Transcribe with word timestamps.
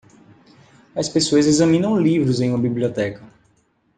As 0.95 1.07
pessoas 1.07 1.45
examinam 1.45 1.95
livros 2.01 2.41
em 2.41 2.49
uma 2.49 2.57
biblioteca. 2.57 3.23